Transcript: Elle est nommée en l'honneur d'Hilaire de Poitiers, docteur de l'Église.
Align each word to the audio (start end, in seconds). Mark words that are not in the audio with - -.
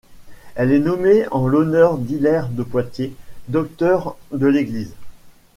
Elle 0.55 0.71
est 0.71 0.79
nommée 0.79 1.27
en 1.29 1.45
l'honneur 1.45 1.99
d'Hilaire 1.99 2.49
de 2.49 2.63
Poitiers, 2.63 3.13
docteur 3.49 4.17
de 4.31 4.47
l'Église. 4.47 4.95